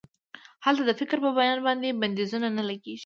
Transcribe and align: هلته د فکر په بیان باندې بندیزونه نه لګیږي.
هلته 0.65 0.83
د 0.87 0.91
فکر 0.99 1.17
په 1.25 1.29
بیان 1.37 1.57
باندې 1.67 1.97
بندیزونه 2.01 2.47
نه 2.57 2.63
لګیږي. 2.69 2.97